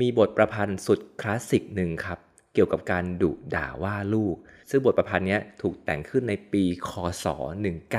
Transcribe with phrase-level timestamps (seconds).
[0.00, 2.18] มีบทประพันธ์สุดคลาสสิกหนึ่งครับ
[2.54, 4.36] เกี่ยวกับการดุด่าว่าลูก
[4.70, 6.90] ซึ่งบทประพันธ์นี้ถูกแต่งขึ้นในปีค
[7.24, 7.26] ศ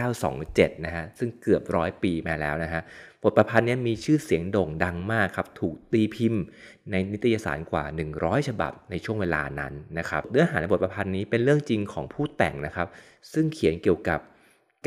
[0.06, 2.82] 1927 นะฮะ ซึ่งเกือบร้อยปีมาแล้วนะฮะ
[3.24, 6.44] บทประพันธ์นี้มีชื่อเสียงโด่งดังมากครับ ถูกตีพิมพ์
[6.92, 7.84] ในนิตยสารกว่า
[8.18, 12.88] 100 ฉบับในช่วงเวลานั้นนะครับ เนื้อหาในบทประพันธ์นี้เป็นเรื่องจริงของผู้แต่งนะครับ
[13.34, 14.20] ซึ่งเขียนเกี่ยวกับ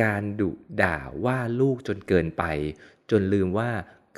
[0.02, 0.50] การดุ
[0.82, 2.44] ด่าว่าลูกจนเกินไป
[3.10, 3.70] จนลืมว่า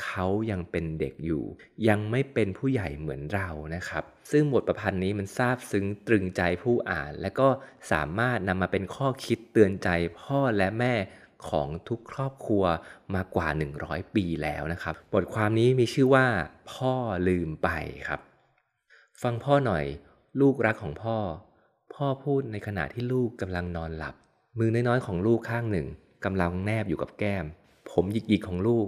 [0.02, 1.44] เขายังเป็นเด็กอยู่
[1.88, 7.48] ยังไม่เป็นผู้ใหญ่เหมือนเรานะครับ ซึ่งบทประพันธ์นี้มันซาบซึ้งตรึงใจผู้อ่าน และก็
[7.92, 9.88] สามารถนำมาเป็นข้อคิดเตือนใจ
[10.20, 10.94] พ่อและแม่
[11.48, 12.64] ของทุกครอบครัว
[13.14, 13.48] มากว่า
[13.82, 16.26] 100 ปีแล้วนะครับ บทความนี้มีชื่อว่า
[16.72, 16.94] พ่อ
[17.28, 17.68] ลืมไป
[18.08, 18.20] ครับ
[19.22, 19.84] ฟังพ่อหน่อย
[20.40, 21.18] ลูกรักของพ่อ
[21.94, 24.14] พ่อพูดในขณะที่ลูกกำลังนอนหลับ
[24.58, 25.86] มือน้อยๆของลูกข้างหนึ่ง
[26.24, 27.44] กำลังแนบอยู่กับแก้ม
[27.90, 28.86] ผมหยิกๆของลูก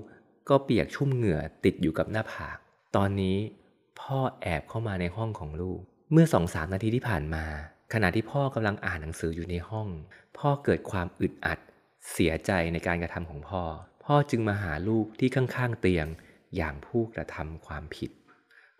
[0.48, 2.56] ก็เปียกชุ่มเหงื่อติดอยู่กับหน้าผาก
[2.96, 3.38] ตอนนี้
[4.00, 5.80] พ่อแอบเข้ามาในห้องของลูก
[6.12, 7.44] เมื่อสองสามนาทีที่ผ่านมา
[7.92, 9.88] ขณะที่พ่อกำลังอ่านหนังสืออยู่ในห้อง
[10.38, 11.58] พ่อเกิดความอึดอัด
[12.12, 13.62] เสียใจในการกระทำของพ่อ
[14.04, 16.06] พ่อจึงมาหาลูกที่ข้างๆเตียง
[16.56, 18.10] อย่างผู้กระทำความผิด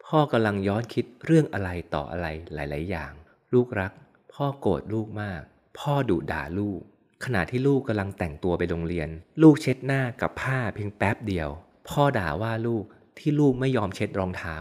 [0.06, 3.12] พ่อกำลังย้อนคิดเรื่องอะไรต่ออะไรหลาย ๆ อย่าง
[3.54, 3.92] ลูกรัก
[4.34, 5.42] พ่อโกรธลูกมาก
[5.78, 6.80] พ่อดุด่าลูก
[7.24, 9.08] ขณะที่ลูกกำลังแต่งตัวไปโรงเรียน
[9.42, 11.48] ลูกเช็ดหน้ากับผ้าเพียงแป๊บเดียว
[11.88, 12.84] พ่อด่าว่าลูก
[13.18, 14.56] ที่ลูกไม่ยอมเช็ดรองเท้า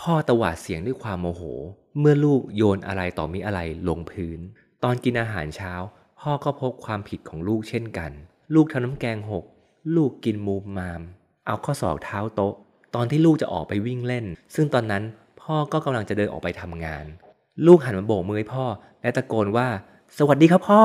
[0.00, 1.42] พ่อตวาดเสียงด้วยความโมโห
[1.98, 4.38] เมื่อลูกโยนอะไรต่อมีอะไรลงพื้น
[4.84, 5.72] ตอนกินอาหารเช้า
[6.20, 8.10] พ่อก็พบความผิดของลูกเช่นกัน
[8.54, 9.44] ลูกทำน้ำแกงหก
[9.96, 11.02] ลูกกินมูมมาม
[11.46, 12.54] เอาข้อศอกเท้าโต๊ะ
[12.94, 15.02] ตอนที่ลูกจะออกไปวิ่งเล่น ซึ่งตอนนั้น
[15.42, 17.04] พ่อก็กำลังจะเดินออกไปทำงาน
[17.66, 18.64] ลูกหันมาโบกมือให้พ่อ
[19.02, 19.68] และตะโกนว่า
[20.14, 20.82] สวัสดีครับพ่อ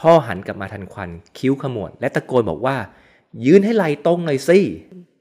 [0.00, 2.76] พ่อหันกลับมาทันควัน คิ้วขมวด และตะโกนบอกว่า
[3.44, 4.58] ยืนให้ไหลตรงหน่อยสิ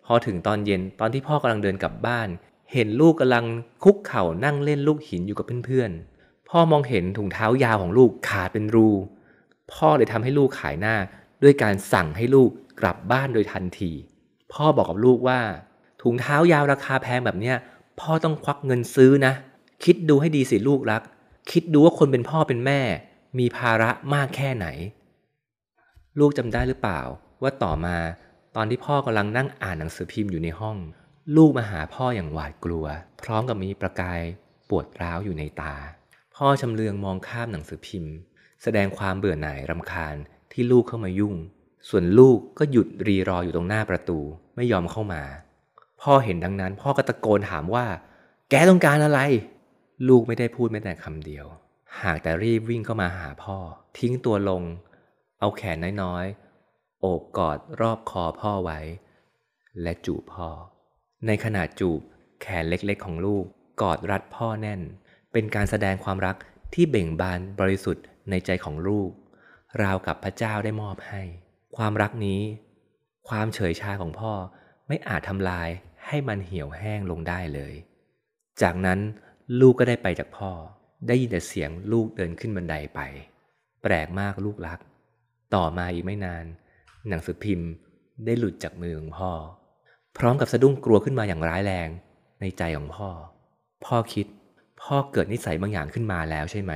[0.05, 2.27] พอถึงตอนเย็นตอนที่พ่อกำลังเดินกลับบ้าน
[2.73, 3.45] เห็นลูกกำลัง
[3.83, 8.89] คุกเข่านั่งเล่นลูกหินอยู่กับเพื่อนๆ พ่อมองเห็นถุงเท้ายาวของลูกขาดเป็นรู
[9.73, 10.95] พ่อเลยทำให้ลูกขายหน้า
[11.43, 13.91] ด้วยการสั่งให้ลูกกลับบ้านโดยทันที
[14.53, 15.39] พ่อบอกกับลูกว่า
[16.01, 17.55] ถุงเท้ายาวราคาแพงแบบเนี้ย
[17.99, 19.33] พ่อต้องควักเงินซื้อนะ
[19.83, 21.01] คิดดูให้ดีสิลูกรัก
[21.51, 22.81] คิดดูว่าคนเป็นพ่อเป็นแม่
[23.39, 24.67] มีภาระมากแค่ไหน
[26.19, 27.01] ลูกจำได้หรือเปล่า
[27.41, 27.97] ว่าต่อมา
[28.55, 30.77] ตอนที่พ่อกำลังนั่งอ่านหนังสือพิมพ์อยู่ในห้อง
[31.37, 32.85] ลูกมาหาพ่ออย่างหวาดกลัว
[33.21, 34.21] พร้อมกับมีประกาย
[34.69, 35.75] ปวดร้าวอยู่ในตา
[36.35, 38.13] พ่อชำเลืองมองข้ามหนังสือพิมพ์
[38.63, 40.15] แสดงความเบื่อหน่ายรำคาญ
[40.51, 41.35] ที่ลูกเข้ามายุ่ง
[41.89, 44.19] ส่วนลูกก็หยุดรีรออยู่ตรงหน้าประตู
[44.55, 45.23] ไม่ยอมเข้ามา
[46.01, 47.85] พ่อเห็นดังนั้น พ่อก็ตะโกนถามว่า
[48.49, 49.19] แกต้องการอะไร
[50.07, 51.45] ลูกไม่ได้พูดแม้แต่คำเดียว
[52.01, 53.57] หากแต่รีบวิ่งเข้ามาหาพ่อ
[53.97, 54.63] ทิ้งตัวลง
[55.39, 58.79] เอาแขนน้อยๆ โอบกอดรอบคอพ่อไว้
[59.81, 60.49] และจูบพ่อ
[61.27, 61.99] ในขณะจูบ
[62.41, 63.45] แขนเล็กๆของลูก
[63.81, 64.81] กอดรัดพ่อแน่น
[65.31, 66.35] เป็นการแสดงความรัก
[66.73, 69.09] ที่เบ่งบานบริสุทธิ์ในใจของลูก
[69.81, 71.21] ราวกับพระเจ้าได้มอบให้
[71.75, 72.41] ความรักนี้
[73.29, 74.33] ความเฉยชาของพ่อ
[74.87, 75.69] ไม่อาจทำลาย
[76.07, 77.73] ให้มันเหี่ยวแห้งลงได้เลย
[78.61, 78.99] จากนั้น
[79.59, 80.51] ลูกก็ได้ไปจากพ่อ
[81.07, 82.99] ได้ยินแต่เสียงลูกเดินขึ้นบันไดไป
[83.83, 84.79] แปลกมากลูกรัก
[85.55, 86.45] ต่อมาอีกไม่นาน
[87.09, 87.69] หนังสือพิมพ์
[88.25, 89.31] ได้หลุดจากมือของพ่อ
[90.17, 91.89] พร้อมกับสะดุ้งกลัวขึ้นมาอย่างร้ายแรง
[92.41, 93.09] ในใจของพ่อ
[93.85, 94.27] พ่อคิด
[94.81, 96.71] พ่อเกิดนิสัยบางอย่างขึ้นมาแล้วใช่ไหม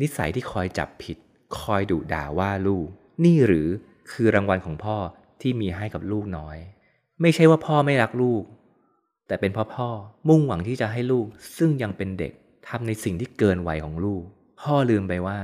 [0.00, 1.16] นิสัยที่คอยจับผิด
[1.58, 2.86] คอยดุด่าว่าลูก
[3.24, 3.68] นี่หรือ
[4.10, 4.96] คือรางวัลของพ่อ
[5.40, 6.56] ที่มีให้กับลูกน้อย
[7.20, 8.42] ไม่ใช่ว่าพ่อไม่รักลูก
[9.26, 9.88] แต่เป็นเพราะพ่อ
[10.28, 12.32] มุ่งหวังที่จะให้ลูกซึ่งยังเป็นเด็ก
[12.68, 14.22] ทำในสิ่งที่เกินวัยของลูก
[14.60, 15.40] พ่อลืมไปว่า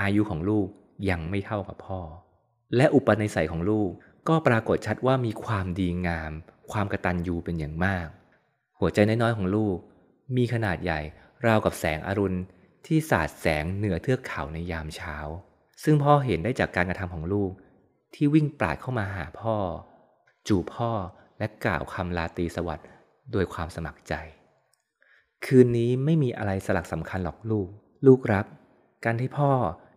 [0.00, 0.66] อายุของลูก
[1.10, 2.00] ยังไม่เท่ากับพ่อ
[2.76, 3.90] และอุปนิสัยของลูก
[4.28, 6.32] ก็ปรากฏชัดว่ามีความดีงาม
[6.72, 8.08] ความกระตันยูเป็นอย่างมาก
[8.78, 9.76] หัวใจน้อยๆของลูก
[10.36, 11.00] มีขนาดใหญ่
[11.46, 12.38] ราวกับแสงอรุณ
[12.86, 15.16] ที่สาดแสงเหนือเทือกเขาในยามเช้า
[15.82, 17.50] ซึ่งพ่อเห็นได้จากการกระทำของลูก
[18.14, 19.56] ที่วิ่งปราดเข้ามาหาพ่อ
[20.48, 20.90] จูบพ่อ
[21.38, 22.88] และกล่าวคำลาตีสวัสดิ์
[23.32, 24.14] โดยความสมัครใจ
[25.46, 27.68] คืนนี้ไม่มีอะไรสลักสำคัญหรอกลูก
[28.06, 28.46] ลูกรัก
[29.04, 29.50] การที่พ่อ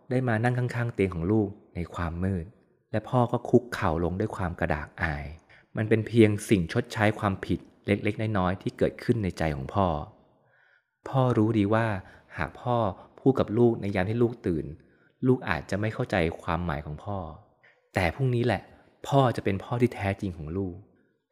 [0.10, 2.45] ได้มานั่งข้างๆ เตียงของลูกในความมืด
[2.92, 5.25] และพ่อก็คุกเข่าลงด้วยความกระดากอาย
[5.77, 9.88] มันเป็นเพียงสิ่งชดใช้ความผิดเล็กๆ น้อยๆ ที่เกิดขึ้นในใจของพ่อ
[11.10, 11.88] พ่อรู้ดีว่า
[12.38, 12.77] หากพ่อ
[13.19, 14.66] พูดกับลูกในยามที่ลูกตื่น
[15.27, 17.18] ลูกอาจจะไม่เข้าใจความหมายของพ่อ
[17.94, 18.62] แต่พรุ่งนี้แหละ
[19.07, 20.75] พ่อจะเป็นพ่อที่แท้จริงของลูก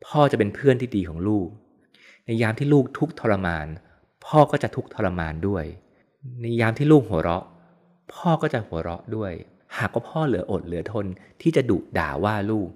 [0.07, 1.47] พ่อจะเป็นเพื่อนที่ดีของลูก
[2.25, 3.67] ในยามที่ลูกทุกทรมาน
[4.27, 5.65] พ่อก็จะทุกข์ทรมานด้วย
[6.41, 7.43] ในยามที่ลูกหัวเราะ
[8.13, 9.33] พ่อก็จะหัวเราะด้วย
[9.77, 11.05] หากว่าพ่อเหลืออดเหลือทน
[11.41, 12.69] ที่จะดุด่าว่าลูก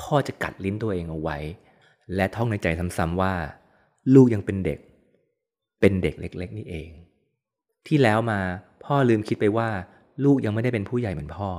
[0.00, 1.38] พ่อจะกัดลิ้นตัวเองเอาไว้
[2.14, 2.66] และท่องในใจ
[2.98, 3.34] ซ้ำๆว่า
[4.14, 4.78] ลูกยังเป็นเด็ก
[5.80, 6.90] เป็นเด็กเล็ก ๆ นี่เอง
[7.86, 8.40] ที่แล้วมา
[8.84, 9.68] พ่อลืมคิดไปว่า
[10.24, 11.50] ลูกยังไม่ได้เป็นผู้ใหญ่เหมือนพ่อ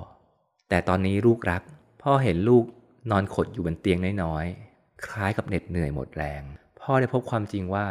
[0.70, 1.62] แต่ตอนนี้ลูกรัก
[2.04, 2.64] พ่อเห็นลูก
[3.12, 6.44] นอนขดอยู่บนเตียงน้อยๆคล้ายกับเหน็ดเหนื่อยหมดแรง
[6.82, 7.86] พ่อได้พบความจริงว่า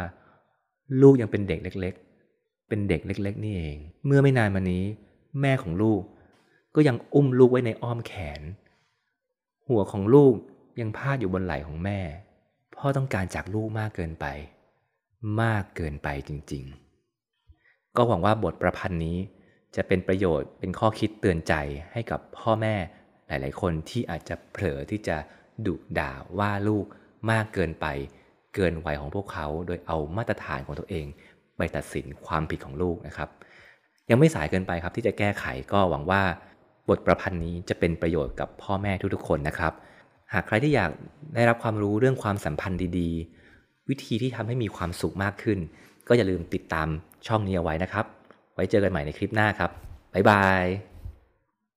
[1.01, 1.93] ลูกยังเป็นเด็กเล็ก
[2.31, 4.83] ๆ เป็นเด็กเล็ก ๆ นี่เอง เมื่อไม่นานมานี้
[5.41, 6.01] แม่ของลูก
[6.75, 8.41] ก็ยังอุ้มลูกไว้ในอ้อมแขน
[9.67, 10.33] หัวของลูก
[10.79, 11.99] ยังพาดอยู่บนไหล่ของแม่
[12.75, 14.25] พ่อต้องการจากลูกมากเกินไป
[15.41, 16.63] มากเกินไปจริง
[17.29, 19.17] ๆ ก็หวังว่าบทประพันธ์นี้
[19.75, 21.53] จะเป็นประโยชน์เป็นข้อคิดเตือนใจ
[21.91, 22.75] ให้กับพ่อแม่
[23.27, 25.17] หลาย ๆ คนที่อาจจะเผลอที่จะ
[25.65, 26.85] ดุด่าว่าลูก
[27.31, 27.85] มากเกินไป
[28.55, 31.05] เกินวัยของพวกเขา โดยเอามาตรฐานของตัวเอง
[31.57, 33.29] ไปตัดสินความผิดของลูกนะครับ
[34.09, 36.21] ยังไม่สายเกินไปครับที่จะแก้ไขก็หวังว่า
[36.89, 39.73] บทประพันธ์นี้จะเป็นประโยชน์กับพ่อแม่ทุกๆคนนะครับ
[40.33, 40.91] หากใครที่อยาก
[41.35, 45.59] ได้รับความรู้เรื่องความสัมพันธ์ดีๆ วิธีที่ทำให้มีความสุขมากขึ้น
[46.07, 46.87] ก็อย่าลืมติดตาม
[47.27, 48.05] ช่องนี้เอาไว้นะครับ
[48.53, 49.71] ไว้เจอกันใหม่ในคลิปหน้าครับ
[50.13, 50.90] บ๊ายบาย